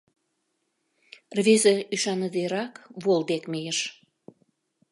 —Рвезе 1.37 1.75
ӱшаныдерак 1.95 2.73
вол 3.03 3.21
дек 3.29 3.43
мийыш. 3.51 3.79